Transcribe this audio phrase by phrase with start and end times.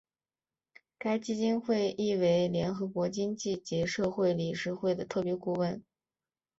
[0.97, 5.83] 该基金会亦为联合国经济及社会理事会的特别顾问。